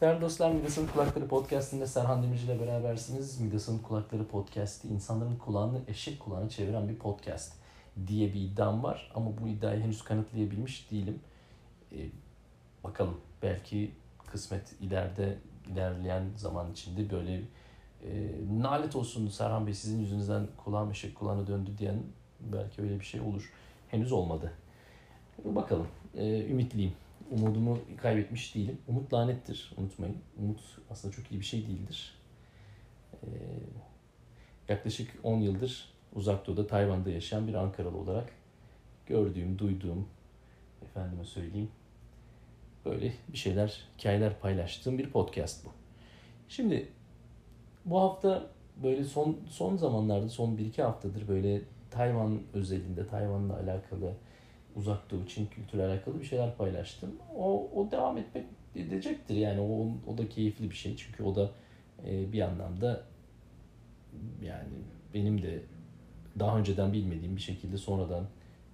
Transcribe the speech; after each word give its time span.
Değerli 0.00 0.20
dostlar 0.20 0.52
Midas'ın 0.52 0.86
Kulakları 0.86 1.28
Podcast'inde 1.28 1.86
Serhan 1.86 2.22
Demirci 2.22 2.44
ile 2.44 2.60
berabersiniz. 2.60 3.40
Midas'ın 3.40 3.78
Kulakları 3.78 4.26
Podcast'i 4.26 4.88
insanların 4.88 5.36
kulağını 5.36 5.80
eşek 5.88 6.20
kulağına 6.20 6.48
çeviren 6.48 6.88
bir 6.88 6.96
podcast 6.98 7.52
diye 8.06 8.34
bir 8.34 8.40
iddiam 8.40 8.82
var. 8.82 9.12
Ama 9.14 9.30
bu 9.42 9.48
iddiayı 9.48 9.82
henüz 9.82 10.04
kanıtlayabilmiş 10.04 10.90
değilim. 10.90 11.20
Ee, 11.92 11.96
bakalım 12.84 13.20
belki 13.42 13.92
kısmet 14.26 14.74
ileride 14.80 15.38
ilerleyen 15.72 16.24
zaman 16.36 16.72
içinde 16.72 17.10
böyle 17.10 17.34
e, 18.04 18.30
nalet 18.60 18.96
olsun 18.96 19.28
Serhan 19.28 19.66
Bey 19.66 19.74
sizin 19.74 20.00
yüzünüzden 20.00 20.46
kulağım 20.64 20.90
eşek 20.90 21.14
kulağına 21.14 21.46
döndü 21.46 21.70
diyen 21.78 22.02
belki 22.40 22.82
öyle 22.82 23.00
bir 23.00 23.04
şey 23.04 23.20
olur. 23.20 23.52
Henüz 23.88 24.12
olmadı. 24.12 24.52
Bakalım. 25.44 25.88
Ee, 26.16 26.46
ümitliyim. 26.46 26.92
Umudumu 27.30 27.78
kaybetmiş 27.96 28.54
değilim. 28.54 28.78
Umut 28.88 29.12
lanettir. 29.12 29.72
Unutmayın. 29.76 30.16
Umut 30.38 30.60
aslında 30.90 31.14
çok 31.14 31.32
iyi 31.32 31.40
bir 31.40 31.44
şey 31.44 31.66
değildir. 31.66 32.14
Ee, 33.12 33.28
yaklaşık 34.68 35.10
10 35.22 35.40
yıldır 35.40 35.92
uzak 36.14 36.46
doğuda 36.46 36.66
Tayvan'da 36.66 37.10
yaşayan 37.10 37.48
bir 37.48 37.54
Ankaralı 37.54 37.96
olarak 37.96 38.32
gördüğüm, 39.06 39.58
duyduğum, 39.58 40.08
efendime 40.82 41.24
söyleyeyim, 41.24 41.70
böyle 42.84 43.12
bir 43.28 43.38
şeyler, 43.38 43.80
hikayeler 43.98 44.40
paylaştığım 44.40 44.98
bir 44.98 45.10
podcast 45.10 45.64
bu. 45.64 45.68
Şimdi 46.48 46.88
bu 47.84 48.00
hafta 48.00 48.50
böyle 48.82 49.04
son 49.04 49.36
son 49.48 49.76
zamanlarda, 49.76 50.28
son 50.28 50.56
1-2 50.56 50.82
haftadır 50.82 51.28
böyle 51.28 51.60
Tayvan 51.90 52.40
özelinde, 52.54 53.06
Tayvan'la 53.06 53.56
alakalı 53.56 54.12
uzak 54.76 55.10
doğu 55.10 55.26
Çin 55.26 55.46
kültürüyle 55.46 55.86
alakalı 55.86 56.20
bir 56.20 56.24
şeyler 56.24 56.56
paylaştım. 56.56 57.10
O, 57.36 57.70
o 57.74 57.90
devam 57.90 58.18
etmek 58.18 58.44
edecektir 58.76 59.34
yani 59.34 59.60
o, 59.60 59.88
o 60.12 60.18
da 60.18 60.28
keyifli 60.28 60.70
bir 60.70 60.74
şey 60.74 60.96
çünkü 60.96 61.22
o 61.22 61.34
da 61.34 61.50
e, 62.06 62.32
bir 62.32 62.40
anlamda 62.40 63.04
yani 64.42 64.68
benim 65.14 65.42
de 65.42 65.62
daha 66.38 66.58
önceden 66.58 66.92
bilmediğim 66.92 67.36
bir 67.36 67.40
şekilde 67.40 67.76
sonradan 67.76 68.26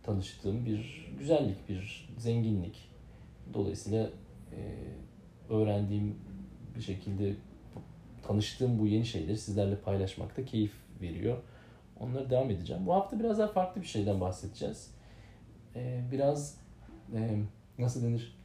tanıştığım 0.02 0.66
bir 0.66 1.10
güzellik, 1.18 1.68
bir 1.68 2.08
zenginlik. 2.18 2.88
Dolayısıyla 3.54 4.10
e, 4.52 4.60
öğrendiğim 5.54 6.16
bir 6.76 6.82
şekilde 6.82 7.34
tanıştığım 8.22 8.78
bu 8.78 8.86
yeni 8.86 9.06
şeyleri 9.06 9.38
sizlerle 9.38 9.76
paylaşmakta 9.76 10.44
keyif 10.44 10.72
veriyor. 11.00 11.38
Onları 12.00 12.30
devam 12.30 12.50
edeceğim. 12.50 12.86
Bu 12.86 12.94
hafta 12.94 13.20
biraz 13.20 13.38
daha 13.38 13.48
farklı 13.48 13.82
bir 13.82 13.86
şeyden 13.86 14.20
bahsedeceğiz 14.20 14.90
e, 15.76 16.02
biraz 16.12 16.56
e, 17.14 17.38
nasıl 17.78 18.02
denir? 18.02 18.36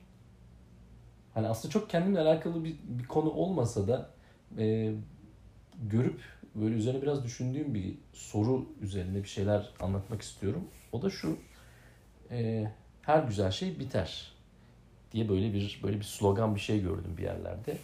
Hani 1.33 1.47
aslında 1.47 1.71
çok 1.71 1.89
kendimle 1.89 2.19
alakalı 2.19 2.63
bir, 2.63 2.75
bir 2.87 3.07
konu 3.07 3.29
olmasa 3.29 3.87
da 3.87 4.09
e, 4.57 4.93
görüp 5.83 6.21
böyle 6.55 6.75
üzerine 6.75 7.01
biraz 7.01 7.23
düşündüğüm 7.23 7.73
bir 7.73 7.97
soru 8.13 8.65
üzerine 8.81 9.23
bir 9.23 9.27
şeyler 9.27 9.69
anlatmak 9.79 10.21
istiyorum. 10.21 10.67
O 10.91 11.01
da 11.01 11.09
şu. 11.09 11.37
E, 12.31 12.71
her 13.01 13.23
güzel 13.23 13.51
şey 13.51 13.79
biter 13.79 14.31
diye 15.11 15.29
böyle 15.29 15.53
bir 15.53 15.79
böyle 15.83 15.99
bir 15.99 16.05
slogan 16.05 16.55
bir 16.55 16.59
şey 16.59 16.81
gördüm 16.81 17.17
bir 17.17 17.23
yerlerde. 17.23 17.77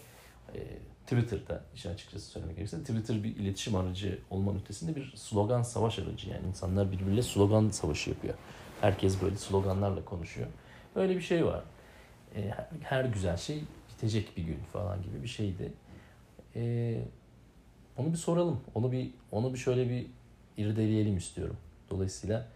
E, 0.56 0.60
Twitter'da 1.04 1.64
işin 1.76 1.90
açıkçası 1.90 2.26
söylemek 2.26 2.56
gerekirse 2.56 2.84
Twitter 2.84 3.24
bir 3.24 3.36
iletişim 3.36 3.76
aracı 3.76 4.20
olmanın 4.30 4.60
ötesinde 4.60 4.96
bir 4.96 5.14
slogan 5.16 5.62
savaş 5.62 6.00
aracı. 6.00 6.30
Yani 6.30 6.48
insanlar 6.48 6.92
birbiriyle 6.92 7.22
slogan 7.22 7.70
savaşı 7.70 8.10
yapıyor. 8.10 8.36
Herkes 8.84 9.22
böyle 9.22 9.36
sloganlarla 9.36 10.06
konuşuyor. 10.06 10.48
Öyle 10.95 11.16
bir 11.16 11.22
şey 11.22 11.45
var. 11.45 11.64
E, 12.36 12.52
her 12.81 13.06
güzel 13.06 13.38
şey 13.38 13.64
bitecek 13.90 14.38
bir 14.38 14.44
gün 14.44 14.59
falan 14.73 15.03
gibi 15.03 15.23
bir 15.23 15.28
şeydi. 15.28 15.73
E, 16.56 17.02
onu 17.98 18.12
bir 18.12 18.17
soralım. 18.17 18.62
Onu 18.75 18.92
bir 18.92 19.12
onu 19.31 19.53
bir 19.53 19.58
şöyle 19.58 19.90
bir 19.90 20.06
irdeleyelim 20.58 21.17
istiyorum. 21.17 21.58
Dolayısıyla 21.90 22.47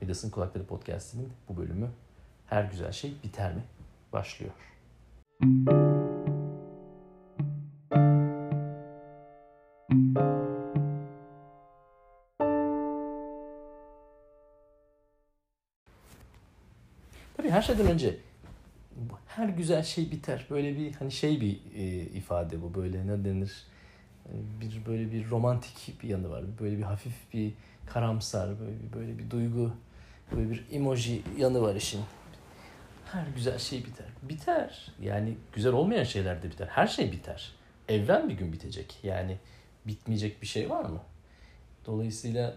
Midas'ın 0.00 0.30
Kulakları 0.30 0.66
Podcast'inin 0.66 1.32
bu 1.48 1.56
bölümü 1.56 1.88
Her 2.46 2.64
Güzel 2.64 2.92
Şey 2.92 3.12
Biter 3.24 3.54
mi? 3.54 3.62
başlıyor. 4.12 4.52
Müzik 5.40 5.93
şeyden 17.76 17.92
önce 17.92 18.16
her 19.26 19.48
güzel 19.48 19.82
şey 19.82 20.10
biter. 20.10 20.46
Böyle 20.50 20.76
bir 20.76 20.92
hani 20.92 21.12
şey 21.12 21.40
bir 21.40 21.60
e, 21.76 21.84
ifade 22.02 22.62
bu 22.62 22.74
böyle 22.74 23.06
ne 23.06 23.24
denir? 23.24 23.66
E, 24.26 24.32
bir 24.60 24.86
böyle 24.86 25.12
bir 25.12 25.30
romantik 25.30 26.02
bir 26.02 26.08
yanı 26.08 26.30
var. 26.30 26.44
Böyle 26.60 26.78
bir 26.78 26.82
hafif 26.82 27.32
bir 27.32 27.52
karamsar, 27.86 28.60
böyle 28.60 28.72
bir, 28.82 28.92
böyle 28.92 29.18
bir 29.18 29.30
duygu, 29.30 29.72
böyle 30.36 30.50
bir 30.50 30.64
emoji 30.72 31.22
yanı 31.38 31.62
var 31.62 31.74
işin. 31.74 32.00
Her 33.12 33.26
güzel 33.36 33.58
şey 33.58 33.78
biter. 33.78 34.06
Biter. 34.22 34.92
Yani 35.02 35.36
güzel 35.52 35.72
olmayan 35.72 36.04
şeyler 36.04 36.42
de 36.42 36.50
biter. 36.50 36.66
Her 36.66 36.86
şey 36.86 37.12
biter. 37.12 37.52
Evren 37.88 38.28
bir 38.28 38.34
gün 38.34 38.52
bitecek. 38.52 38.98
Yani 39.02 39.36
bitmeyecek 39.86 40.42
bir 40.42 40.46
şey 40.46 40.70
var 40.70 40.84
mı? 40.84 41.00
Dolayısıyla 41.86 42.56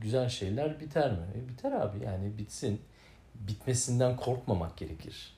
güzel 0.00 0.28
şeyler 0.28 0.80
biter 0.80 1.12
mi? 1.12 1.26
E, 1.34 1.48
biter 1.48 1.72
abi 1.72 2.04
yani 2.04 2.38
bitsin 2.38 2.80
bitmesinden 3.34 4.16
korkmamak 4.16 4.76
gerekir. 4.76 5.36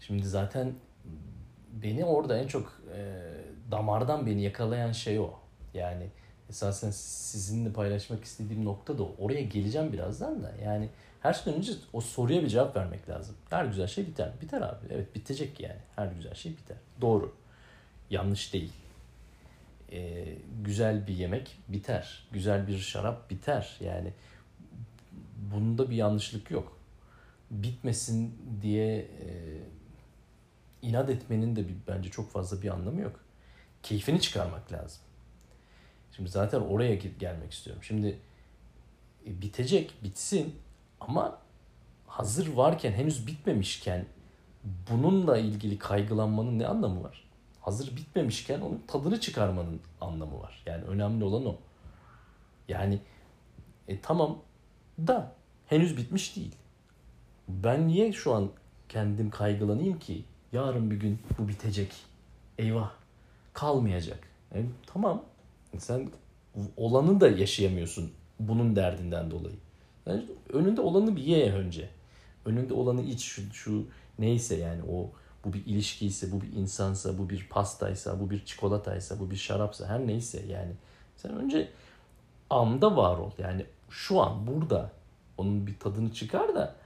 Şimdi 0.00 0.28
zaten 0.28 0.74
beni 1.72 2.04
orada 2.04 2.38
en 2.38 2.46
çok 2.46 2.80
e, 2.96 3.22
damardan 3.70 4.26
beni 4.26 4.42
yakalayan 4.42 4.92
şey 4.92 5.18
o. 5.18 5.30
Yani 5.74 6.06
esasen 6.50 6.90
sizinle 6.90 7.72
paylaşmak 7.72 8.24
istediğim 8.24 8.64
nokta 8.64 8.98
da 8.98 9.02
oraya 9.18 9.42
geleceğim 9.42 9.92
birazdan 9.92 10.42
da. 10.42 10.52
Yani 10.64 10.88
her 11.20 11.32
şeyden 11.32 11.58
önce 11.58 11.72
o 11.92 12.00
soruya 12.00 12.42
bir 12.42 12.48
cevap 12.48 12.76
vermek 12.76 13.08
lazım. 13.08 13.36
Her 13.50 13.64
güzel 13.64 13.86
şey 13.86 14.06
biter. 14.06 14.32
Biter 14.42 14.62
abi. 14.62 14.86
Evet 14.90 15.14
bitecek 15.14 15.60
yani. 15.60 15.80
Her 15.96 16.06
güzel 16.06 16.34
şey 16.34 16.52
biter. 16.52 16.76
Doğru. 17.00 17.34
Yanlış 18.10 18.52
değil. 18.52 18.72
Ee, 19.92 20.24
güzel 20.64 21.06
bir 21.06 21.14
yemek 21.14 21.58
biter. 21.68 22.26
Güzel 22.32 22.66
bir 22.66 22.78
şarap 22.78 23.30
biter. 23.30 23.76
Yani 23.80 24.12
bunda 25.52 25.90
bir 25.90 25.96
yanlışlık 25.96 26.50
yok 26.50 26.78
bitmesin 27.62 28.38
diye 28.62 28.96
e, 28.98 29.28
inat 30.82 31.10
etmenin 31.10 31.56
de 31.56 31.68
bir, 31.68 31.74
bence 31.88 32.10
çok 32.10 32.30
fazla 32.30 32.62
bir 32.62 32.68
anlamı 32.68 33.00
yok. 33.00 33.20
Keyfini 33.82 34.20
çıkarmak 34.20 34.72
lazım. 34.72 35.02
Şimdi 36.16 36.30
zaten 36.30 36.60
oraya 36.60 36.94
gelmek 36.94 37.52
istiyorum. 37.52 37.82
Şimdi 37.82 38.18
e, 39.26 39.42
bitecek, 39.42 39.94
bitsin 40.02 40.54
ama 41.00 41.38
hazır 42.06 42.52
varken, 42.52 42.92
henüz 42.92 43.26
bitmemişken 43.26 44.06
bununla 44.90 45.38
ilgili 45.38 45.78
kaygılanmanın 45.78 46.58
ne 46.58 46.66
anlamı 46.66 47.02
var? 47.02 47.24
Hazır 47.60 47.96
bitmemişken 47.96 48.60
onun 48.60 48.82
tadını 48.86 49.20
çıkarmanın 49.20 49.80
anlamı 50.00 50.40
var. 50.40 50.62
Yani 50.66 50.84
önemli 50.84 51.24
olan 51.24 51.46
o. 51.46 51.58
Yani 52.68 53.00
e, 53.88 54.00
tamam 54.00 54.38
da 54.98 55.32
henüz 55.66 55.96
bitmiş 55.96 56.36
değil 56.36 56.54
ben 57.48 57.88
niye 57.88 58.12
şu 58.12 58.34
an 58.34 58.50
kendim 58.88 59.30
kaygılanayım 59.30 59.98
ki? 59.98 60.24
Yarın 60.52 60.90
bir 60.90 60.96
gün 60.96 61.18
bu 61.38 61.48
bitecek. 61.48 61.92
Eyvah. 62.58 62.90
Kalmayacak. 63.52 64.18
E, 64.54 64.64
tamam. 64.86 65.22
Sen 65.78 66.08
olanı 66.76 67.20
da 67.20 67.28
yaşayamıyorsun 67.28 68.12
bunun 68.40 68.76
derdinden 68.76 69.30
dolayı. 69.30 69.56
Yani 70.06 70.24
önünde 70.52 70.80
olanı 70.80 71.16
bir 71.16 71.22
ye 71.22 71.52
önce. 71.52 71.88
Önünde 72.44 72.74
olanı 72.74 73.02
iç 73.02 73.22
şu, 73.22 73.42
şu 73.52 73.86
neyse 74.18 74.56
yani 74.56 74.82
o 74.82 75.10
bu 75.44 75.52
bir 75.52 75.66
ilişkiyse, 75.66 76.32
bu 76.32 76.40
bir 76.40 76.52
insansa, 76.52 77.18
bu 77.18 77.30
bir 77.30 77.48
pastaysa, 77.48 78.20
bu 78.20 78.30
bir 78.30 78.44
çikolataysa, 78.44 79.20
bu 79.20 79.30
bir 79.30 79.36
şarapsa 79.36 79.88
her 79.88 80.06
neyse 80.06 80.42
yani. 80.48 80.72
Sen 81.16 81.36
önce 81.36 81.68
anda 82.50 82.96
var 82.96 83.18
ol. 83.18 83.30
Yani 83.38 83.66
şu 83.90 84.20
an 84.20 84.46
burada 84.46 84.90
onun 85.38 85.66
bir 85.66 85.78
tadını 85.78 86.12
çıkar 86.12 86.54
da 86.54 86.76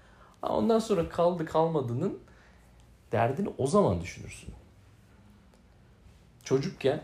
Ondan 0.42 0.78
sonra 0.78 1.08
kaldı 1.08 1.46
kalmadığının 1.46 2.18
derdini 3.12 3.48
o 3.58 3.66
zaman 3.66 4.00
düşünürsün. 4.00 4.54
Çocukken 6.44 7.02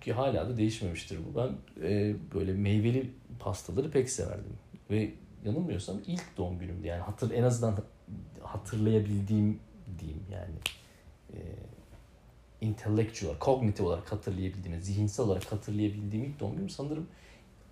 ki 0.00 0.12
hala 0.12 0.48
da 0.48 0.56
değişmemiştir 0.56 1.18
bu. 1.18 1.38
Ben 1.38 1.50
e, 1.88 2.16
böyle 2.34 2.52
meyveli 2.52 3.10
pastaları 3.38 3.90
pek 3.90 4.10
severdim. 4.10 4.58
Ve 4.90 5.12
yanılmıyorsam 5.44 5.96
ilk 6.06 6.36
doğum 6.36 6.58
günümdü. 6.58 6.86
Yani 6.86 7.00
hatır 7.00 7.30
en 7.30 7.42
azından 7.42 7.76
hatırlayabildiğim 8.42 9.60
diyeyim 9.98 10.24
yani. 10.32 10.54
E, 11.32 11.38
intellectual, 12.60 13.34
kognitif 13.38 13.86
olarak 13.86 14.12
hatırlayabildiğim, 14.12 14.82
zihinsel 14.82 15.26
olarak 15.26 15.52
hatırlayabildiğim 15.52 16.24
ilk 16.24 16.40
doğum 16.40 16.56
günüm 16.56 16.70
sanırım 16.70 17.06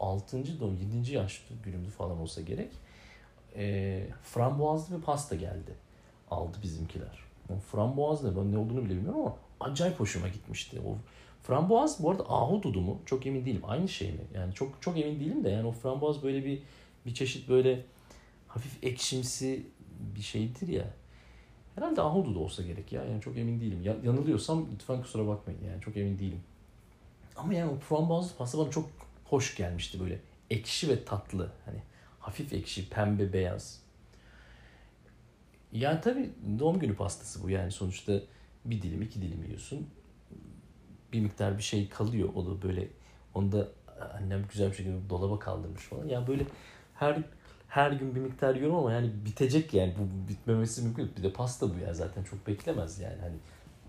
6. 0.01 0.61
doğum, 0.61 0.79
7. 0.95 1.15
yaş 1.15 1.47
günümdü 1.65 1.91
falan 1.91 2.19
olsa 2.19 2.41
gerek 2.41 2.71
e, 3.59 4.07
frambuazlı 4.23 4.97
bir 4.97 5.03
pasta 5.03 5.35
geldi. 5.35 5.75
Aldı 6.31 6.57
bizimkiler. 6.63 7.19
O 7.51 7.59
frambuaz 7.59 8.25
ne 8.25 8.37
ben 8.37 8.53
ne 8.53 8.59
olduğunu 8.59 8.85
bile 8.85 8.95
bilmiyorum 8.95 9.21
ama 9.21 9.37
acayip 9.61 10.01
hoşuma 10.01 10.29
gitmişti. 10.29 10.81
O 10.87 10.97
frambuaz 11.43 12.03
bu 12.03 12.11
arada 12.11 12.23
ahududu 12.23 12.81
mu? 12.81 12.99
Çok 13.07 13.27
emin 13.27 13.47
değilim. 13.47 13.63
Aynı 13.67 13.89
şey 13.89 14.13
mi? 14.13 14.21
Yani 14.35 14.55
çok 14.55 14.83
çok 14.83 14.99
emin 14.99 15.21
değilim 15.21 15.45
de 15.45 15.49
yani 15.51 15.67
o 15.67 15.73
frambuaz 15.73 16.23
böyle 16.23 16.45
bir 16.45 16.63
bir 17.07 17.15
çeşit 17.15 17.49
böyle 17.49 17.85
hafif 18.49 18.85
ekşimsi 18.85 19.67
bir 20.17 20.23
şeydir 20.23 20.69
ya. 20.69 20.85
Herhalde 21.75 22.03
ahududu 22.03 22.39
olsa 22.39 22.63
gerek 22.63 22.93
ya. 22.93 23.05
Yani 23.05 23.21
çok 23.21 23.37
emin 23.37 23.61
değilim. 23.61 23.83
Ya, 23.83 23.97
yanılıyorsam 24.05 24.67
lütfen 24.75 25.03
kusura 25.03 25.27
bakmayın. 25.27 25.61
Yani 25.71 25.81
çok 25.81 25.97
emin 25.97 26.19
değilim. 26.19 26.41
Ama 27.37 27.55
yani 27.55 27.71
o 27.71 27.77
frambuazlı 27.77 28.37
pasta 28.37 28.59
bana 28.59 28.71
çok 28.71 28.89
hoş 29.25 29.57
gelmişti 29.57 30.01
böyle. 30.01 30.21
Ekşi 30.51 30.89
ve 30.89 31.05
tatlı. 31.05 31.53
Hani 31.65 31.79
hafif 32.29 32.53
ekşi, 32.53 32.89
pembe, 32.89 33.33
beyaz. 33.33 33.81
Yani 35.73 36.01
tabii 36.01 36.31
doğum 36.59 36.79
günü 36.79 36.97
pastası 36.97 37.43
bu 37.43 37.51
yani 37.51 37.73
sonuçta 37.73 38.21
bir 38.65 38.83
dilim 38.83 39.03
iki 39.03 39.23
dilim 39.23 39.45
yiyorsun. 39.45 39.91
Bir 41.13 41.21
miktar 41.21 41.59
bir 41.59 41.63
şey 41.63 41.89
kalıyor. 41.89 42.29
O 42.35 42.47
da 42.47 42.63
böyle 42.63 42.89
onu 43.35 43.53
da 43.53 43.69
annem 44.15 44.47
güzel 44.51 44.71
bir 44.71 44.77
şekilde 44.77 45.11
dolaba 45.11 45.39
kaldırmış 45.39 45.83
falan. 45.83 46.09
Ya 46.09 46.27
böyle 46.27 46.47
her 46.95 47.23
her 47.69 47.93
gün 47.93 48.15
bir 48.15 48.21
miktar 48.21 48.55
yiyorum 48.55 48.77
ama 48.77 48.93
yani 48.93 49.11
bitecek 49.25 49.75
yani 49.75 49.95
bu 49.99 50.29
bitmemesi 50.29 50.83
mümkün. 50.83 51.17
Bir 51.17 51.23
de 51.23 51.33
pasta 51.33 51.75
bu 51.75 51.79
ya 51.79 51.95
zaten 51.95 52.25
çok 52.25 52.47
beklemez 52.47 53.01
yani 53.01 53.21
hani 53.21 53.37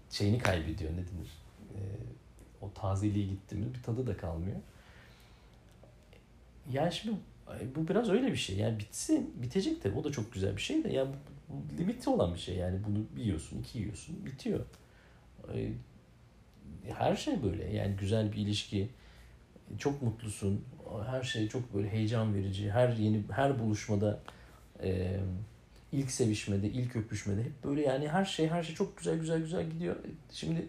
şeyini 0.10 0.38
kaybediyor 0.38 0.92
ne 0.92 0.98
denir. 0.98 1.32
Ee, 1.76 1.80
o 2.62 2.74
tazeliği 2.74 3.30
gitti 3.30 3.56
mi 3.56 3.74
bir 3.74 3.84
tadı 3.84 4.08
da 4.08 4.18
kalmıyor. 4.18 4.58
Yani 6.72 6.94
şimdi 6.94 7.16
bu 7.75 7.88
biraz 7.88 8.10
öyle 8.10 8.28
bir 8.31 8.38
şey. 8.38 8.57
Yani 8.57 8.80
bitsin, 8.80 9.34
bitecek 9.42 9.84
de 9.84 9.92
o 9.92 10.04
da 10.04 10.12
çok 10.12 10.34
güzel 10.34 10.57
bir 10.57 10.62
şey 10.62 10.84
de. 10.84 10.90
Yani 10.90 11.12
limiti 11.80 12.10
olan 12.10 12.34
bir 12.34 12.40
şey. 12.40 12.56
Yani 12.56 12.80
bunu 12.88 13.06
bir 13.16 13.24
yiyorsun, 13.24 13.60
iki 13.60 13.80
yiyorsun, 13.80 14.25
bitiyor. 14.25 14.66
Her 16.98 17.16
şey 17.16 17.44
böyle. 17.44 17.75
Yani 17.75 17.96
güzel 17.96 18.31
bir 18.31 18.38
ilişki. 18.38 18.90
Çok 19.78 20.01
mutlusun. 20.01 20.66
Her 21.06 21.24
şey 21.24 21.48
çok 21.48 21.74
böyle 21.74 21.90
heyecan 21.90 22.36
verici. 22.36 22.72
Her 22.72 22.90
yeni 22.90 23.24
her 23.31 23.60
buluşmada 23.60 24.19
ilk 25.92 26.12
sevişmede, 26.12 26.69
ilk 26.69 26.95
öpüşmede 26.95 27.44
hep 27.44 27.63
böyle 27.63 27.81
yani 27.81 28.07
her 28.07 28.25
şey 28.25 28.48
her 28.48 28.63
şey 28.63 28.75
çok 28.75 28.98
güzel 28.98 29.19
güzel 29.19 29.40
güzel 29.42 29.69
gidiyor. 29.69 29.95
Şimdi 30.31 30.68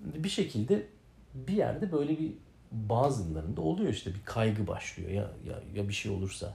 bir 0.00 0.28
şekilde 0.28 0.86
bir 1.34 1.52
yerde 1.52 1.92
böyle 1.92 2.18
bir 2.18 2.32
bazılarında 2.72 3.60
oluyor 3.60 3.92
işte 3.92 4.14
bir 4.14 4.24
kaygı 4.24 4.66
başlıyor 4.66 5.10
ya 5.10 5.30
ya 5.46 5.60
ya 5.74 5.88
bir 5.88 5.92
şey 5.92 6.12
olursa 6.12 6.54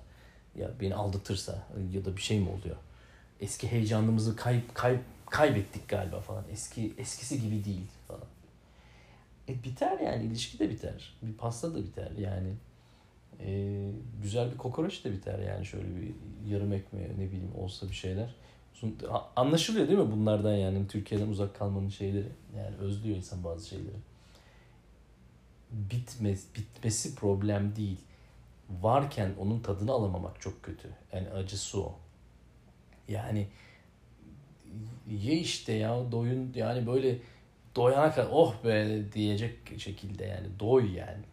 ya 0.56 0.72
beni 0.82 0.96
aldatırsa 0.96 1.64
ya 1.94 2.06
da 2.06 2.18
bir 2.18 2.22
şey 2.22 2.40
mi 2.40 2.50
oluyor? 2.50 2.76
Eski 3.40 3.72
heyecanımızı 3.72 4.36
kayıp 4.36 4.76
kayıp 4.76 5.02
kaybettik 5.26 5.90
galiba 5.90 6.20
falan. 6.20 6.44
Eski 6.52 6.94
eskisi 6.98 7.42
gibi 7.42 7.66
değil 7.66 7.88
falan. 8.08 8.28
E 9.50 9.64
biter 9.64 10.00
yani 10.00 10.26
ilişki 10.26 10.60
de 10.60 10.70
biter. 10.70 11.14
Bir 11.22 11.34
pasta 11.34 11.74
da 11.74 11.78
biter 11.78 12.12
yani. 12.12 12.54
E, 13.40 13.82
güzel 14.22 14.52
bir 14.52 14.58
kokoreç 14.58 15.06
de 15.06 15.12
biter 15.12 15.40
yani 15.40 15.66
şöyle 15.66 15.88
bir 15.96 16.12
yarım 16.52 16.74
ekmeği 16.74 17.08
ne 17.08 17.28
bileyim 17.28 17.56
olsa 17.58 17.90
bir 17.90 17.96
şeyler. 17.96 18.36
Anlaşılıyor 19.36 19.88
değil 19.88 20.00
mi 20.00 20.12
bunlardan 20.12 20.56
yani 20.56 20.88
Türkiye'den 20.88 21.28
uzak 21.28 21.56
kalmanın 21.60 21.90
şeyleri. 21.90 22.30
Yani 22.58 22.76
özlüyor 22.76 23.18
insan 23.18 23.44
bazı 23.44 23.68
şeyleri 23.68 23.96
bitmez, 25.72 26.48
bitmesi 26.56 27.16
problem 27.16 27.76
değil. 27.76 28.00
Varken 28.70 29.32
onun 29.40 29.60
tadını 29.60 29.92
alamamak 29.92 30.42
çok 30.42 30.64
kötü. 30.64 30.90
Yani 31.14 31.30
acısı 31.30 31.84
o. 31.84 31.96
Yani 33.08 33.48
ye 35.10 35.34
işte 35.34 35.74
ya 35.74 36.12
doyun 36.12 36.54
yani 36.56 36.88
böyle 36.88 37.18
doyana 37.76 38.12
kadar 38.12 38.30
oh 38.32 38.64
be 38.64 39.04
diyecek 39.14 39.80
şekilde 39.80 40.26
yani 40.26 40.48
doy 40.60 40.96
yani. 40.96 41.24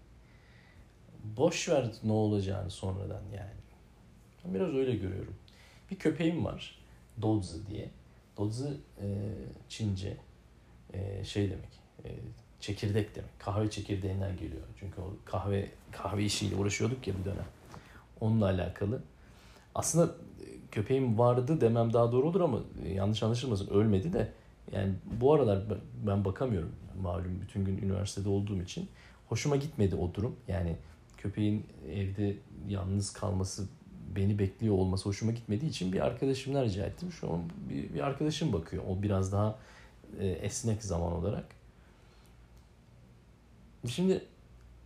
Boş 1.25 1.69
ver 1.69 1.87
ne 2.05 2.13
olacağını 2.13 2.71
sonradan 2.71 3.23
yani. 3.37 3.55
Biraz 4.45 4.75
öyle 4.75 4.97
görüyorum. 4.97 5.37
Bir 5.91 5.97
köpeğim 5.97 6.45
var. 6.45 6.79
Dodzi 7.23 7.67
diye. 7.67 7.91
Dodzi 8.37 8.69
e, 9.01 9.07
Çince 9.69 10.17
e, 10.93 11.25
şey 11.25 11.51
demek. 11.51 11.81
E, 12.05 12.09
çekirdek 12.65 13.17
demek. 13.17 13.39
Kahve 13.39 13.71
çekirdeğinden 13.71 14.37
geliyor. 14.37 14.63
Çünkü 14.81 15.01
o 15.01 15.13
kahve 15.25 15.71
kahve 15.93 16.25
işiyle 16.25 16.57
uğraşıyorduk 16.57 17.09
ya 17.09 17.15
bir 17.19 17.25
dönem. 17.25 17.47
Onunla 18.21 18.45
alakalı. 18.45 19.03
Aslında 19.75 20.05
e, 20.07 20.47
köpeğim 20.71 21.19
vardı 21.19 21.61
demem 21.61 21.93
daha 21.93 22.13
doğru 22.13 22.29
olur 22.29 22.41
ama 22.41 22.59
e, 22.85 22.93
yanlış 22.93 23.23
anlaşılmasın 23.23 23.67
ölmedi 23.67 24.13
de 24.13 24.33
yani 24.73 24.95
bu 25.21 25.35
aralar 25.35 25.63
ben 26.07 26.25
bakamıyorum 26.25 26.73
malum 27.03 27.41
bütün 27.43 27.65
gün 27.65 27.79
üniversitede 27.79 28.29
olduğum 28.29 28.63
için. 28.63 28.89
Hoşuma 29.29 29.57
gitmedi 29.57 29.97
o 29.97 30.15
durum. 30.15 30.37
Yani 30.49 30.77
köpeğin 31.17 31.67
evde 31.93 32.37
yalnız 32.69 33.13
kalması 33.13 33.67
beni 34.17 34.39
bekliyor 34.39 34.75
olması 34.75 35.09
hoşuma 35.09 35.33
gitmediği 35.33 35.71
için 35.71 35.93
bir 35.93 36.01
arkadaşımdan 36.01 36.65
rica 36.65 36.87
ettim. 36.87 37.13
Şu 37.13 37.33
an 37.33 37.41
bir, 37.71 37.95
bir 37.95 38.01
arkadaşım 38.01 38.53
bakıyor. 38.53 38.83
O 38.89 39.03
biraz 39.03 39.33
daha 39.33 39.59
e, 40.21 40.27
esnek 40.27 40.83
zaman 40.83 41.13
olarak. 41.13 41.64
Şimdi 43.89 44.25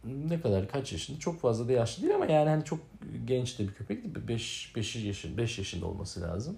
ne 0.04 0.40
kadar 0.40 0.68
kaç 0.68 0.92
yaşında 0.92 1.18
çok 1.18 1.40
fazla 1.40 1.68
da 1.68 1.72
yaşlı 1.72 2.02
değil 2.02 2.14
ama 2.14 2.26
yani 2.26 2.48
hani 2.48 2.64
çok 2.64 2.80
genç 3.24 3.58
de 3.58 3.68
bir 3.68 3.72
köpek 3.72 4.04
değil 4.04 4.28
5 4.28 4.72
5 4.76 4.96
yaşında 4.96 5.38
5 5.38 5.58
yaşında 5.58 5.86
olması 5.86 6.20
lazım. 6.20 6.56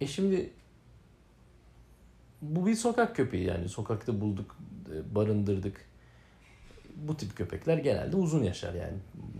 E 0.00 0.06
şimdi 0.06 0.50
bu 2.42 2.66
bir 2.66 2.74
sokak 2.74 3.16
köpeği 3.16 3.44
yani 3.44 3.68
sokakta 3.68 4.20
bulduk 4.20 4.56
e, 4.94 5.14
barındırdık. 5.14 5.88
Bu 6.96 7.16
tip 7.16 7.36
köpekler 7.36 7.78
genelde 7.78 8.16
uzun 8.16 8.44
yaşar 8.44 8.74
yani 8.74 8.96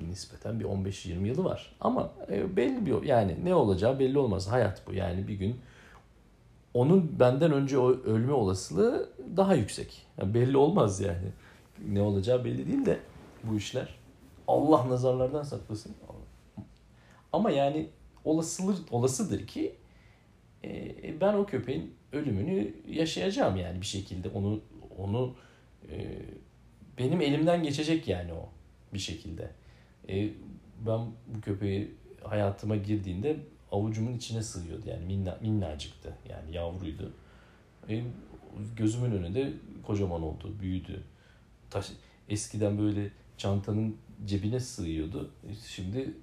nispeten 0.09 0.61
bir 0.61 0.65
15-20 0.65 1.27
yılı 1.27 1.45
var. 1.45 1.77
Ama 1.81 2.13
e, 2.31 2.57
belli 2.57 2.87
bir 2.87 3.03
yani 3.03 3.37
ne 3.45 3.55
olacağı 3.55 3.99
belli 3.99 4.19
olmaz. 4.19 4.49
Hayat 4.49 4.87
bu 4.87 4.95
yani 4.95 5.29
bir 5.29 5.35
gün 5.35 5.57
onun 6.75 7.21
benden 7.21 7.53
önce 7.53 7.79
ölme 7.79 8.33
olasılığı 8.33 9.11
daha 9.37 9.55
yüksek. 9.55 10.07
Yani 10.19 10.35
belli 10.35 10.57
olmaz 10.57 11.01
yani 11.01 11.29
ne 11.89 12.03
olacağı 12.03 12.45
belli 12.45 12.67
değil 12.67 12.87
de 12.87 13.01
bu 13.45 13.57
işler. 13.57 13.99
Allah 14.49 14.89
nazarlardan 14.89 15.43
saklasın. 15.43 15.95
Ama 17.33 17.51
yani 17.51 17.89
olasıdır, 18.25 18.77
olasıdır 18.91 19.47
ki 19.47 19.75
e, 20.65 21.21
ben 21.21 21.35
o 21.35 21.47
köpeğin 21.47 21.95
ölümünü 22.13 22.75
yaşayacağım 22.89 23.57
yani 23.57 23.81
bir 23.81 23.87
şekilde 23.87 24.29
onu 24.29 24.61
onu 24.99 25.35
e, 25.91 26.19
benim 26.99 27.21
elimden 27.21 27.63
geçecek 27.63 28.09
yani 28.09 28.33
o 28.33 28.49
bir 28.95 28.99
şekilde. 28.99 29.51
E, 30.09 30.31
ben 30.87 31.01
bu 31.27 31.41
köpeği 31.41 31.95
hayatıma 32.23 32.77
girdiğinde 32.77 33.37
avucumun 33.73 34.17
içine 34.17 34.43
sığıyordu 34.43 34.89
yani 34.89 35.07
minna, 35.07 35.39
minnacıktı 35.41 36.15
yani 36.29 36.57
yavruydu. 36.57 37.13
E, 37.89 38.03
gözümün 38.77 39.11
önünde 39.11 39.53
kocaman 39.87 40.23
oldu, 40.23 40.55
büyüdü 40.61 41.03
taş, 41.71 41.87
eskiden 42.29 42.79
böyle 42.79 43.11
çantanın 43.37 43.97
cebine 44.27 44.61
sığıyordu. 44.61 45.31
Şimdi 45.67 46.15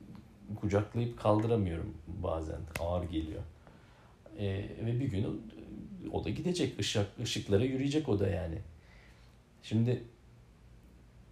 kucaklayıp 0.61 1.19
kaldıramıyorum 1.19 1.93
bazen. 2.07 2.59
Ağır 2.79 3.03
geliyor. 3.03 3.41
E, 4.39 4.45
ve 4.85 4.99
bir 4.99 5.05
gün 5.05 5.41
o, 6.11 6.23
da 6.23 6.29
gidecek. 6.29 6.79
Işık, 6.79 7.07
ışıklara 7.23 7.63
yürüyecek 7.63 8.09
o 8.09 8.19
da 8.19 8.27
yani. 8.27 8.57
Şimdi 9.63 10.03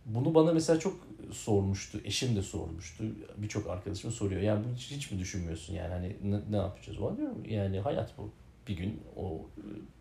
bunu 0.06 0.36
bana 0.36 0.54
mesela 0.54 0.80
çok 0.80 1.08
sormuştu. 1.32 2.02
Eşim 2.06 2.36
de 2.36 2.42
sormuştu. 2.42 3.04
Birçok 3.38 3.70
arkadaşım 3.70 4.12
soruyor. 4.12 4.42
Yani 4.42 4.66
bunu 4.66 4.76
hiç, 4.76 4.92
hiç 4.92 5.12
mi 5.12 5.20
düşünmüyorsun 5.20 5.74
yani 5.74 5.94
hani 5.94 6.16
ne, 6.24 6.40
ne 6.52 6.58
yapacağız? 6.58 7.00
O 7.00 7.18
diyorum 7.18 7.46
yani 7.50 7.80
hayat 7.80 8.18
bu. 8.18 8.32
Bir 8.68 8.78
gün 8.78 9.02
o 9.16 9.46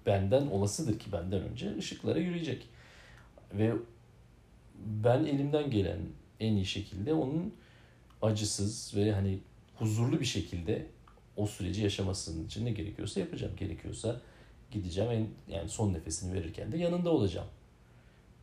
benden 0.06 0.46
olasıdır 0.46 0.98
ki 0.98 1.12
benden 1.12 1.40
önce 1.42 1.76
ışıklara 1.76 2.18
yürüyecek. 2.18 2.68
Ve 3.54 3.72
ben 4.86 5.24
elimden 5.24 5.70
gelen 5.70 5.98
en 6.40 6.56
iyi 6.56 6.66
şekilde 6.66 7.14
onun 7.14 7.54
acısız 8.22 8.96
ve 8.96 9.12
hani 9.12 9.38
huzurlu 9.76 10.20
bir 10.20 10.24
şekilde 10.24 10.86
o 11.36 11.46
süreci 11.46 11.82
yaşamasının 11.82 12.46
için 12.46 12.64
ne 12.64 12.70
gerekiyorsa 12.70 13.20
yapacağım. 13.20 13.52
Gerekiyorsa 13.56 14.20
gideceğim 14.70 15.10
en 15.10 15.54
yani 15.54 15.68
son 15.68 15.92
nefesini 15.92 16.34
verirken 16.34 16.72
de 16.72 16.78
yanında 16.78 17.10
olacağım. 17.10 17.48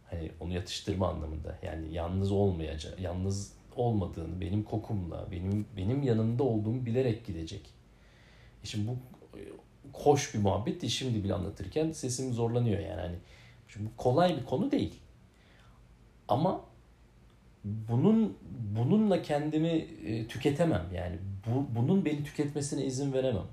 Hani 0.10 0.31
onu 0.39 0.53
yatıştırma 0.53 1.10
anlamında. 1.10 1.60
Yani 1.63 1.93
yalnız 1.93 2.31
olmayacak, 2.31 3.00
yalnız 3.00 3.53
olmadığını 3.75 4.41
benim 4.41 4.63
kokumla, 4.63 5.31
benim 5.31 5.65
benim 5.77 6.03
yanında 6.03 6.43
olduğumu 6.43 6.86
bilerek 6.86 7.25
gidecek. 7.25 7.62
E 8.63 8.67
şimdi 8.67 8.88
bu 8.88 8.98
hoş 9.93 10.34
bir 10.34 10.39
muhabbet 10.39 10.89
Şimdi 10.89 11.24
bile 11.24 11.34
anlatırken 11.34 11.91
sesim 11.91 12.34
zorlanıyor 12.34 12.79
yani. 12.79 13.01
Hani 13.01 13.15
şimdi 13.67 13.86
bu 13.86 13.98
kolay 13.98 14.38
bir 14.38 14.46
konu 14.46 14.72
değil. 14.72 14.93
Ama 16.30 16.62
bunun 17.64 18.38
bununla 18.76 19.22
kendimi 19.22 19.68
e, 20.06 20.28
tüketemem 20.28 20.86
yani 20.96 21.18
bu, 21.48 21.76
bunun 21.76 22.06
beni 22.06 22.24
tüketmesine 22.24 22.86
izin 22.86 23.14
veremem. 23.14 23.48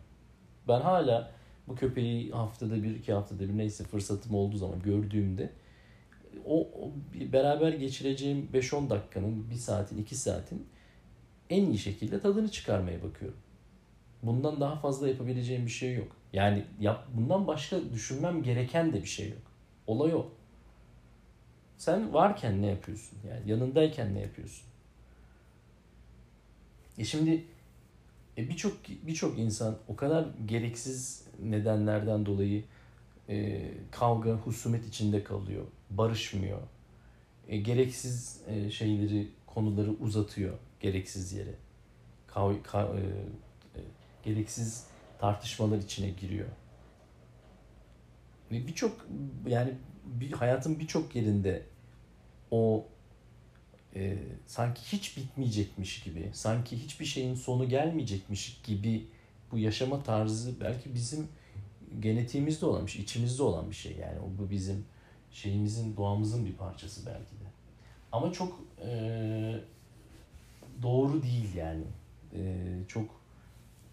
Ben 0.69 0.81
hala 0.81 1.31
bu 1.69 1.75
köpeği 1.75 2.31
haftada 2.31 2.83
bir, 2.83 2.97
iki 2.97 3.13
haftada 3.13 3.41
bir 3.41 3.59
neyse 3.59 3.85
fırsatım 3.85 4.35
olduğu 4.35 4.57
zaman 4.57 4.83
gördüğümde 4.83 5.51
o, 6.47 6.61
o 6.61 6.91
beraber 7.33 7.73
geçireceğim 7.73 8.49
5-10 8.55 8.91
dakikanın, 8.91 9.51
1 9.51 9.55
saatin, 9.55 9.99
2 9.99 10.15
saatin 10.15 10.67
en 11.51 11.67
iyi 11.67 11.79
şekilde 11.79 12.21
tadını 12.21 12.49
çıkarmaya 12.49 13.03
bakıyorum. 13.03 13.39
Bundan 14.23 14.61
daha 14.61 14.77
fazla 14.77 15.09
yapabileceğim 15.09 15.67
bir 15.67 15.71
şey 15.71 15.95
yok. 15.95 16.09
Yani 16.33 16.65
yap, 16.81 17.07
bundan 17.15 17.47
başka 17.47 17.91
düşünmem 17.93 18.43
gereken 18.43 18.93
de 18.93 19.03
bir 19.03 19.09
şey 19.09 19.29
yok. 19.29 19.43
Olay 19.87 20.15
o. 20.15 20.29
Sen 21.79 22.15
varken 22.15 22.63
ne 22.63 22.67
yapıyorsun? 22.67 23.19
Yani 23.29 23.51
yanındayken 23.51 24.15
ne 24.15 24.21
yapıyorsun? 24.21 24.67
E 26.99 27.05
şimdi 27.05 27.45
e 28.39 28.49
birçok 28.49 28.77
birçok 29.07 29.39
insan 29.39 29.79
o 29.89 29.97
kadar 29.97 30.27
gereksiz 30.47 31.25
nedenlerden 31.43 32.27
dolayı 32.27 32.65
e, 33.29 33.63
kavga, 33.91 34.31
husumet 34.31 34.87
içinde 34.89 35.25
kalıyor. 35.25 35.65
Barışmıyor. 35.91 36.61
E, 37.49 37.57
gereksiz 37.57 38.41
e, 38.49 38.71
şeyleri, 38.71 39.29
konuları 39.47 39.91
uzatıyor 39.91 40.59
gereksiz 40.81 41.33
yere. 41.33 41.55
Kav, 42.27 42.55
ka, 42.63 42.83
e, 42.83 43.01
e, 43.79 43.83
gereksiz 44.25 44.87
tartışmalar 45.19 45.79
içine 45.79 46.11
giriyor. 46.11 46.49
Ve 48.53 48.67
birçok 48.67 49.07
yani 49.47 49.75
bir, 50.07 50.33
hayatın 50.33 50.81
birçok 50.81 51.17
yerinde 51.17 51.63
o 52.51 52.87
e, 53.95 54.19
sanki 54.47 54.83
hiç 54.83 55.17
bitmeyecekmiş 55.17 56.03
gibi, 56.03 56.31
sanki 56.33 56.85
hiçbir 56.85 57.05
şeyin 57.05 57.35
sonu 57.35 57.69
gelmeyecekmiş 57.69 58.61
gibi 58.65 59.07
bu 59.53 59.59
yaşama 59.59 60.03
tarzı 60.03 60.61
belki 60.61 60.95
bizim 60.95 61.29
genetiğimizde 62.01 62.67
olan 62.67 62.87
bir 62.87 62.91
şey, 62.91 63.03
içimizde 63.03 63.43
olan 63.43 63.71
bir 63.71 63.75
şey 63.75 63.97
yani. 63.97 64.19
Bu 64.39 64.51
bizim 64.51 64.85
şeyimizin, 65.31 65.97
doğamızın 65.97 66.47
bir 66.47 66.53
parçası 66.53 67.07
belki 67.07 67.31
de. 67.31 67.47
Ama 68.13 68.33
çok 68.33 68.61
e, 68.87 69.61
doğru 70.83 71.23
değil 71.23 71.55
yani. 71.55 71.85
E, 72.35 72.65
çok 72.89 73.11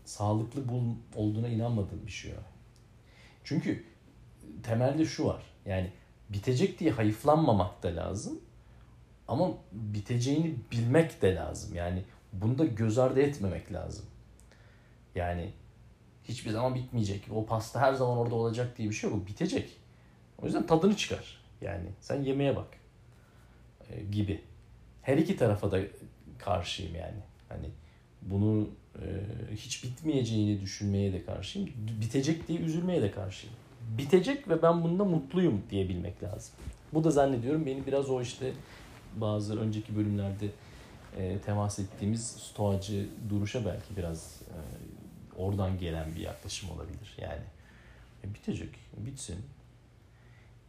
sağlıklı 0.06 0.70
bul, 0.70 0.84
olduğuna 1.16 1.48
inanmadığım 1.48 2.06
bir 2.08 2.12
şey 2.12 2.32
o. 2.32 2.44
Çünkü 3.44 3.84
temelde 4.64 5.06
şu 5.06 5.26
var. 5.26 5.44
Yani 5.66 5.92
bitecek 6.34 6.80
diye 6.80 6.92
hayıflanmamak 6.92 7.84
da 7.84 7.96
lazım. 7.96 8.40
Ama 9.28 9.52
biteceğini 9.72 10.56
bilmek 10.72 11.22
de 11.22 11.36
lazım. 11.36 11.76
Yani 11.76 12.04
bunu 12.34 12.58
da 12.58 12.66
göz 12.66 12.98
ardı 12.98 13.22
etmemek 13.22 13.74
lazım. 13.74 14.06
Yani 15.16 15.52
hiçbir 16.24 16.52
zaman 16.52 16.76
bitmeyecek. 16.76 17.24
O 17.32 17.46
pasta 17.46 17.82
her 17.82 17.94
zaman 17.94 18.18
orada 18.18 18.36
olacak 18.36 18.78
diye 18.78 18.90
bir 18.90 18.94
şey 18.94 19.10
yok. 19.10 19.28
bitecek. 19.28 19.70
O 20.42 20.46
yüzden 20.46 20.68
tadını 20.68 20.98
çıkar. 20.98 21.38
Yani 21.62 21.90
sen 22.00 22.24
yemeğe 22.24 22.56
bak. 22.56 22.68
Ee, 23.90 24.04
gibi. 24.04 24.42
Her 25.02 25.18
iki 25.18 25.38
tarafa 25.38 25.72
da 25.72 25.80
karşıyım 26.40 26.96
yani. 26.96 27.20
Hani 27.50 27.70
bunu 28.22 28.70
e, 28.96 29.06
hiç 29.56 29.84
bitmeyeceğini 29.84 30.62
düşünmeye 30.62 31.14
de 31.14 31.26
karşıyım. 31.26 31.70
Bitecek 32.02 32.48
diye 32.48 32.60
üzülmeye 32.60 33.02
de 33.02 33.12
karşıyım. 33.12 33.56
Bitecek 33.98 34.50
ve 34.50 34.62
ben 34.62 34.84
bunda 34.84 35.06
mutluyum 35.06 35.62
diyebilmek 35.70 36.24
lazım. 36.24 36.56
Bu 36.94 37.04
da 37.04 37.12
zannediyorum 37.12 37.66
beni 37.66 37.86
biraz 37.86 38.10
o 38.10 38.22
işte 38.22 38.54
bazı 39.16 39.60
önceki 39.60 39.96
bölümlerde 39.96 40.50
e, 41.18 41.40
temas 41.40 41.80
ettiğimiz 41.80 42.28
stoacı 42.28 43.08
duruşa 43.30 43.66
belki 43.66 43.98
biraz 43.98 44.42
e, 44.42 44.58
oradan 45.38 45.80
gelen 45.80 46.16
bir 46.16 46.22
yaklaşım 46.22 46.70
olabilir. 46.72 47.18
Yani 47.22 47.42
e, 48.24 48.34
bitecek, 48.34 48.70
bitsin. 48.98 49.38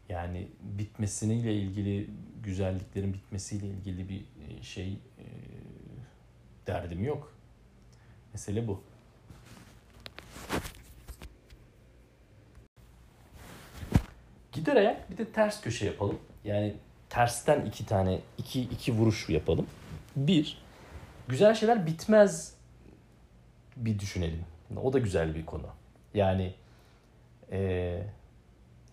Yani 0.09 0.49
bitmesiyle 0.62 1.54
ilgili 1.54 2.11
güzelliklerin 2.42 3.14
bitmesiyle 3.14 3.66
ilgili 3.66 4.09
bir 4.09 4.21
e, 4.21 4.62
şey 4.62 4.92
e, 4.92 5.26
derdim 6.66 7.04
yok. 7.04 7.33
Mesele 8.33 8.68
bu. 8.68 8.83
Ayak 14.76 15.10
bir 15.10 15.18
de 15.18 15.24
ters 15.24 15.60
köşe 15.60 15.86
yapalım. 15.86 16.18
Yani 16.44 16.74
tersten 17.10 17.66
iki 17.66 17.86
tane 17.86 18.20
iki 18.38 18.62
iki 18.62 18.92
vuruş 18.92 19.28
yapalım. 19.28 19.66
Bir, 20.16 20.62
güzel 21.28 21.54
şeyler 21.54 21.86
bitmez 21.86 22.54
bir 23.76 23.98
düşünelim. 23.98 24.44
O 24.82 24.92
da 24.92 24.98
güzel 24.98 25.34
bir 25.34 25.46
konu. 25.46 25.66
Yani 26.14 26.54
e, 27.52 28.00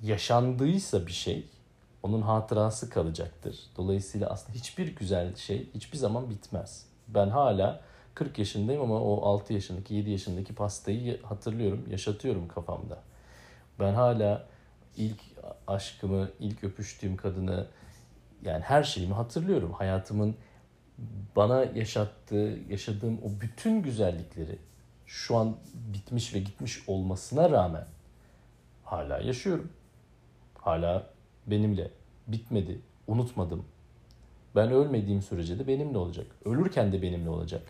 yaşandıysa 0.04 1.08
bir 1.08 1.12
şey 1.12 1.46
onun 2.04 2.22
hatırası 2.22 2.90
kalacaktır. 2.90 3.60
Dolayısıyla 3.78 4.30
aslında 4.30 4.58
hiçbir 4.58 4.96
güzel 4.96 5.36
şey 5.36 5.70
hiçbir 5.74 5.98
zaman 5.98 6.30
bitmez. 6.30 6.86
Ben 7.08 7.28
hala 7.30 7.82
40 8.16 8.40
yaşındayım 8.40 8.82
ama 8.82 9.02
o 9.02 9.26
6 9.26 9.54
yaşındaki 9.54 9.94
7 9.94 10.10
yaşındaki 10.10 10.56
pastayı 10.56 11.22
hatırlıyorum, 11.24 11.88
yaşatıyorum 11.92 12.48
kafamda. 12.48 13.00
Ben 13.80 13.94
hala 13.94 14.48
ilk 14.98 15.20
aşkımı, 15.68 16.30
ilk 16.40 16.64
öpüştüğüm 16.64 17.18
kadını 17.18 17.68
yani 18.44 18.62
her 18.62 18.84
şeyimi 18.84 19.14
hatırlıyorum. 19.14 19.74
Hayatımın 19.74 20.36
bana 21.36 21.64
yaşattığı, 21.64 22.60
yaşadığım 22.70 23.18
o 23.18 23.42
bütün 23.42 23.82
güzellikleri 23.82 24.58
şu 25.06 25.38
an 25.38 25.58
bitmiş 25.74 26.34
ve 26.34 26.40
gitmiş 26.40 26.84
olmasına 26.88 27.50
rağmen 27.50 27.88
hala 28.84 29.20
yaşıyorum. 29.20 29.72
Hala 30.56 31.10
benimle 31.48 31.92
bitmedi, 32.28 32.82
unutmadım. 33.08 33.66
Ben 34.56 34.72
ölmediğim 34.72 35.22
sürece 35.22 35.60
de 35.60 35.68
benimle 35.68 35.98
olacak. 35.98 36.28
Ölürken 36.46 36.92
de 36.94 37.02
benimle 37.02 37.30
olacak. 37.30 37.64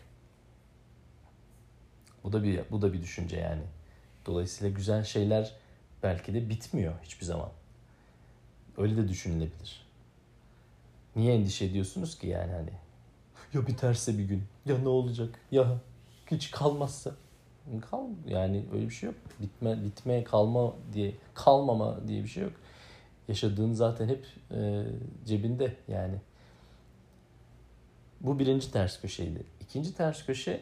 Bu 2.24 2.32
da 2.32 2.42
bir 2.42 2.60
bu 2.70 2.82
da 2.82 2.92
bir 2.92 3.02
düşünce 3.02 3.36
yani. 3.36 3.62
Dolayısıyla 4.26 4.74
güzel 4.74 5.04
şeyler 5.04 5.54
belki 6.02 6.34
de 6.34 6.48
bitmiyor 6.48 6.94
hiçbir 7.02 7.26
zaman. 7.26 7.48
Öyle 8.78 8.96
de 8.96 9.08
düşünülebilir. 9.08 9.86
Niye 11.16 11.34
endişe 11.34 11.64
ediyorsunuz 11.64 12.18
ki 12.18 12.26
yani 12.26 12.52
hani? 12.52 12.70
Ya 13.54 13.66
biterse 13.66 14.18
bir 14.18 14.24
gün. 14.24 14.44
Ya 14.66 14.78
ne 14.78 14.88
olacak? 14.88 15.40
Ya 15.50 15.78
hiç 16.30 16.50
kalmazsa. 16.50 17.14
Kal 17.90 18.06
yani 18.28 18.64
öyle 18.72 18.88
bir 18.88 18.94
şey 18.94 19.06
yok. 19.06 19.16
Bitme, 19.40 19.84
bitme, 19.84 20.24
kalma 20.24 20.74
diye, 20.92 21.14
kalmama 21.34 22.08
diye 22.08 22.22
bir 22.22 22.28
şey 22.28 22.42
yok. 22.42 22.52
Yaşadığın 23.28 23.72
zaten 23.72 24.08
hep 24.08 24.26
e, 24.50 24.84
cebinde 25.26 25.76
yani. 25.88 26.16
Bu 28.20 28.38
birinci 28.38 28.72
ters 28.72 29.00
köşeydi. 29.00 29.42
İkinci 29.60 29.94
ters 29.94 30.26
köşe 30.26 30.60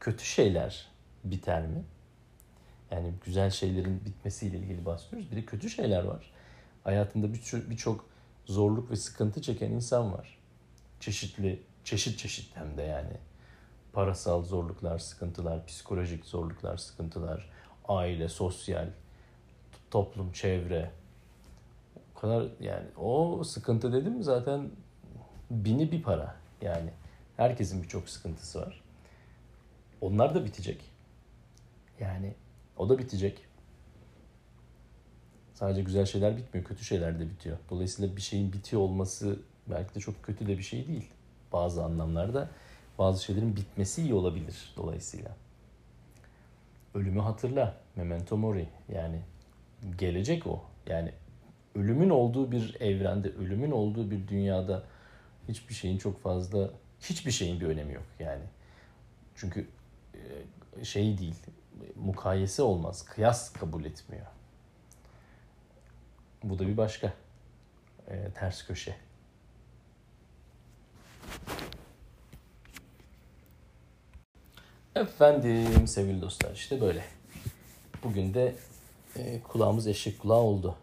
kötü 0.00 0.24
şeyler 0.24 0.86
biter 1.24 1.66
mi? 1.66 1.84
Yani 2.90 3.12
güzel 3.24 3.50
şeylerin 3.50 4.04
bitmesiyle 4.04 4.58
ilgili 4.58 4.86
bahsediyoruz. 4.86 5.30
Bir 5.30 5.36
de 5.36 5.44
kötü 5.44 5.70
şeyler 5.70 6.04
var. 6.04 6.30
Hayatında 6.84 7.32
birçok 7.32 7.70
birçok 7.70 8.06
zorluk 8.46 8.90
ve 8.90 8.96
sıkıntı 8.96 9.42
çeken 9.42 9.70
insan 9.70 10.12
var. 10.12 10.38
Çeşitli, 11.00 11.62
çeşit 11.84 12.18
çeşit 12.18 12.56
hem 12.56 12.76
de 12.76 12.82
yani. 12.82 13.16
Parasal 13.92 14.42
zorluklar, 14.42 14.98
sıkıntılar, 14.98 15.66
psikolojik 15.66 16.26
zorluklar, 16.26 16.76
sıkıntılar, 16.76 17.50
aile, 17.88 18.28
sosyal, 18.28 18.88
toplum, 19.90 20.32
çevre. 20.32 20.90
O 22.16 22.20
kadar 22.20 22.46
yani 22.60 22.86
o 22.96 23.44
sıkıntı 23.44 23.92
dedim 23.92 24.22
zaten 24.22 24.70
bini 25.50 25.92
bir 25.92 26.02
para 26.02 26.36
yani. 26.62 26.90
Herkesin 27.36 27.82
birçok 27.82 28.08
sıkıntısı 28.08 28.60
var. 28.60 28.82
Onlar 30.00 30.34
da 30.34 30.44
bitecek. 30.44 30.80
Yani 32.00 32.34
o 32.76 32.88
da 32.88 32.98
bitecek. 32.98 33.46
Sadece 35.54 35.82
güzel 35.82 36.06
şeyler 36.06 36.36
bitmiyor, 36.36 36.66
kötü 36.66 36.84
şeyler 36.84 37.20
de 37.20 37.30
bitiyor. 37.30 37.56
Dolayısıyla 37.70 38.16
bir 38.16 38.20
şeyin 38.20 38.52
bitiyor 38.52 38.82
olması 38.82 39.38
belki 39.66 39.94
de 39.94 40.00
çok 40.00 40.22
kötü 40.22 40.46
de 40.46 40.58
bir 40.58 40.62
şey 40.62 40.86
değil. 40.86 41.08
Bazı 41.52 41.84
anlamlarda 41.84 42.50
bazı 42.98 43.24
şeylerin 43.24 43.56
bitmesi 43.56 44.02
iyi 44.02 44.14
olabilir 44.14 44.72
dolayısıyla. 44.76 45.36
Ölümü 46.94 47.20
hatırla. 47.20 47.76
Memento 47.96 48.36
mori. 48.36 48.68
Yani 48.94 49.20
gelecek 49.98 50.46
o. 50.46 50.62
Yani 50.86 51.12
ölümün 51.74 52.10
olduğu 52.10 52.52
bir 52.52 52.76
evrende, 52.80 53.28
ölümün 53.28 53.70
olduğu 53.70 54.10
bir 54.10 54.28
dünyada 54.28 54.82
hiçbir 55.48 55.74
şeyin 55.74 55.98
çok 55.98 56.22
fazla, 56.22 56.70
hiçbir 57.00 57.30
şeyin 57.30 57.60
bir 57.60 57.66
önemi 57.66 57.94
yok 57.94 58.06
yani. 58.18 58.42
Çünkü 59.34 59.66
e, 60.80 60.84
şey 60.84 61.18
değil, 61.18 61.34
mukayese 61.96 62.62
olmaz, 62.62 63.04
kıyas 63.04 63.52
kabul 63.52 63.84
etmiyor. 63.84 64.26
Bu 66.42 66.58
da 66.58 66.66
bir 66.66 66.76
başka 66.76 67.12
e, 68.08 68.30
ters 68.30 68.66
köşe. 68.66 68.96
Efendim 74.94 75.86
sevgili 75.86 76.20
dostlar 76.20 76.52
işte 76.52 76.80
böyle. 76.80 77.04
Bugün 78.04 78.34
de 78.34 78.54
e, 79.16 79.40
kulağımız 79.40 79.86
eşek 79.86 80.18
kulağı 80.18 80.38
oldu. 80.38 80.76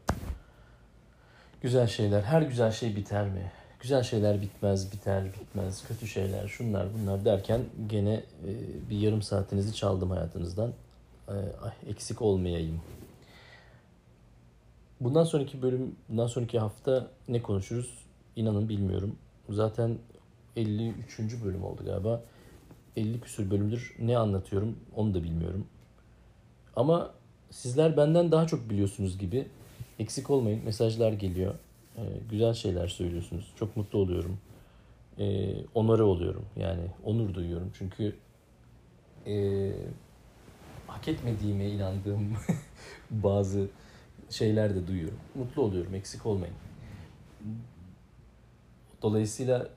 Güzel 1.62 1.88
şeyler. 1.88 2.22
Her 2.22 2.42
güzel 2.42 2.72
şey 2.72 2.96
biter 2.96 3.28
mi? 3.28 3.52
Güzel 3.80 4.04
şeyler 4.04 4.42
bitmez, 4.42 4.92
biter, 4.92 5.24
bitmez. 5.26 5.88
Kötü 5.88 6.08
şeyler, 6.08 6.48
şunlar 6.48 6.88
bunlar 6.94 7.26
derken 7.26 7.62
gene 7.88 8.14
e, 8.14 8.50
bir 8.90 8.98
yarım 8.98 9.22
saatinizi 9.22 9.76
çaldım 9.76 10.12
hayatınızdan. 10.12 10.74
E, 11.32 11.90
eksik 11.90 12.22
olmayayım. 12.22 12.82
Bundan 15.02 15.24
sonraki 15.24 15.62
bölüm, 15.62 15.96
bundan 16.10 16.28
sonraki 16.28 16.60
hafta 16.60 17.08
ne 17.28 17.42
konuşuruz? 17.42 17.98
İnanın 18.36 18.70
bilmiyorum. 18.70 19.16
Zaten 19.50 19.98
53. 20.56 21.20
bölüm 21.44 21.64
oldu 21.64 21.86
galiba. 21.86 22.24
50 22.98 23.22
küsür 23.22 23.52
bölümdür 23.52 23.96
ne 24.00 24.18
anlatıyorum 24.18 24.76
onu 24.96 25.14
da 25.14 25.24
bilmiyorum. 25.24 25.68
Ama 26.76 27.12
sizler 27.52 27.98
benden 27.98 28.32
daha 28.32 28.48
çok 28.48 28.70
biliyorsunuz 28.70 29.18
gibi. 29.18 29.48
Eksik 30.00 30.30
olmayın. 30.30 30.62
Mesajlar 30.66 31.14
geliyor. 31.14 31.54
Ee, 31.98 32.02
güzel 32.30 32.54
şeyler 32.54 32.88
söylüyorsunuz. 32.88 33.54
Çok 33.56 33.78
mutlu 33.78 34.00
oluyorum. 34.00 34.38
Ee, 35.20 35.54
onore 35.76 36.04
oluyorum. 36.04 36.46
Yani 36.56 36.84
onur 37.04 37.34
duyuyorum. 37.34 37.72
Çünkü 37.78 38.16
e, 39.28 39.72
hak 40.92 41.08
etmediğime 41.08 41.70
inandığım 41.70 42.34
bazı 43.12 43.68
şeyler 44.30 44.76
de 44.76 44.88
duyuyorum. 44.88 45.20
Mutlu 45.36 45.62
oluyorum. 45.62 45.96
Eksik 45.96 46.26
olmayın. 46.26 46.56
Dolayısıyla 49.02 49.70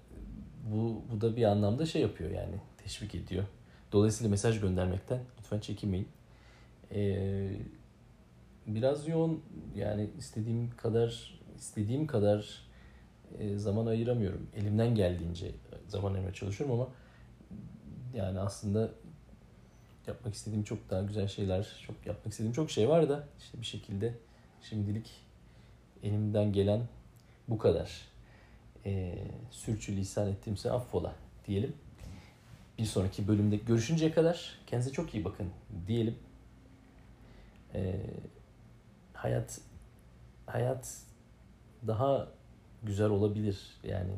bu, 0.73 1.02
bu 1.12 1.21
da 1.21 1.37
bir 1.37 1.44
anlamda 1.44 1.87
şey 1.87 2.02
yapıyor 2.02 2.30
yani 2.30 2.54
teşvik 2.83 3.14
ediyor. 3.14 3.44
Dolayısıyla 3.92 4.30
mesaj 4.30 4.61
göndermekten 4.61 5.21
lütfen 5.38 5.61
çekinmeyin. 5.61 6.09
Ee, 6.94 7.50
biraz 8.66 9.09
yoğun 9.09 9.42
yani 9.76 10.11
istediğim 10.18 10.71
kadar 10.76 11.40
istediğim 11.59 12.06
kadar 12.06 12.66
e, 13.38 13.59
zaman 13.59 13.87
ayıramıyorum. 13.87 14.47
Elimden 14.56 14.94
geldiğince 14.94 15.50
zaman 15.88 16.14
ayırmaya 16.14 16.35
çalışıyorum 16.35 16.80
ama 16.80 16.88
yani 18.14 18.40
aslında 18.40 18.90
yapmak 20.08 20.34
istediğim 20.34 20.64
çok 20.64 20.90
daha 20.90 21.02
güzel 21.02 21.28
şeyler, 21.28 21.68
çok 21.87 22.06
yapmak 22.06 22.32
istediğim 22.32 22.52
çok 22.52 22.70
şey 22.70 22.88
var 22.88 23.08
da 23.08 23.28
işte 23.38 23.61
bir 23.61 23.66
şekilde 23.66 24.14
şimdilik 24.62 25.11
elimden 26.02 26.52
gelen 26.52 26.80
bu 27.49 27.58
kadar. 27.58 28.14
E, 28.87 29.14
sürçülisan 29.50 30.28
ettiğimse 30.28 30.70
affola 30.70 31.14
diyelim. 31.46 31.75
Bir 32.78 32.84
sonraki 32.84 33.28
bölümde 33.28 33.56
görüşünceye 33.56 34.12
kadar 34.12 34.58
kendinize 34.66 34.92
çok 34.92 35.14
iyi 35.14 35.25
bakın 35.25 35.50
diyelim. 35.87 36.16
E, 37.75 38.00
hayat 39.12 39.61
hayat 40.46 40.99
daha 41.87 42.28
güzel 42.82 43.11
olabilir. 43.11 43.58
Yani 43.84 44.12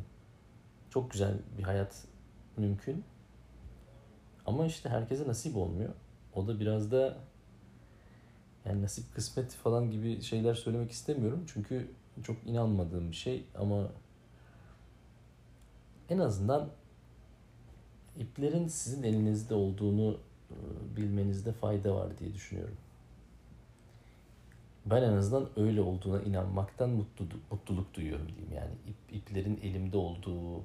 çok 0.91 1.11
güzel 1.11 1.35
bir 1.59 1.63
hayat 1.63 2.05
mümkün. 2.57 3.05
Ama 4.47 4.67
işte 4.67 4.89
herkese 4.89 5.29
nasip 5.29 5.57
olmuyor. 5.57 5.93
O 6.35 6.47
da 6.47 6.61
biraz 6.61 6.93
da 6.93 7.17
yani 8.65 8.83
nasip 8.83 9.15
kısmet 9.15 9.53
falan 9.53 9.91
gibi 9.91 10.23
şeyler 10.23 10.55
söylemek 10.55 10.91
istemiyorum. 10.91 11.45
Çünkü 11.47 11.91
çok 12.23 12.37
inanmadığım 12.47 13.11
bir 13.11 13.17
şey 13.17 13.45
ama 13.59 13.89
en 16.11 16.19
azından 16.19 16.69
iplerin 18.19 18.69
sizin 18.69 19.03
elinizde 19.03 19.55
olduğunu 19.55 20.19
e, 20.51 20.57
bilmenizde 20.97 21.53
fayda 21.53 21.95
var 21.95 22.19
diye 22.19 22.35
düşünüyorum. 22.35 22.77
Ben 24.87 25.03
en 25.03 25.13
azından 25.13 25.49
öyle 25.57 25.81
olduğuna 25.81 26.23
inanmaktan 26.23 26.91
mutluluk, 26.91 27.53
mutluluk 27.53 27.95
duyuyorum 27.95 28.29
diyeyim. 28.29 28.53
Yani 28.55 28.73
ip, 28.87 29.17
iplerin 29.17 29.61
elimde 29.63 29.97
olduğu 29.97 30.63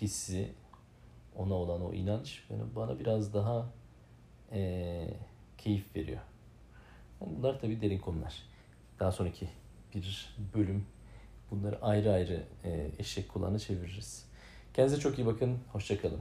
hissi, 0.00 0.52
ona 1.36 1.54
olan 1.54 1.82
o 1.82 1.92
inanç 1.92 2.42
bana 2.76 2.98
biraz 2.98 3.34
daha 3.34 3.66
e, 4.52 5.14
keyif 5.58 5.96
veriyor. 5.96 6.20
Bunlar 7.20 7.60
tabii 7.60 7.80
derin 7.80 7.98
konular. 7.98 8.42
Daha 9.00 9.12
sonraki 9.12 9.48
bir 9.94 10.34
bölüm 10.54 10.86
bunları 11.50 11.82
ayrı 11.82 12.12
ayrı 12.12 12.42
e, 12.64 12.90
eşek 12.98 13.28
kulağına 13.28 13.58
çeviririz. 13.58 14.26
Kendinize 14.74 15.00
çok 15.00 15.18
iyi 15.18 15.26
bakın. 15.26 15.58
Hoşçakalın. 15.72 16.20